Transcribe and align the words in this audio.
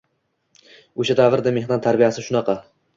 O‘sha 1.05 1.17
davrda 1.21 1.55
mehnat 1.61 1.87
tarbiyasi 1.91 2.29
shunaqa. 2.29 2.63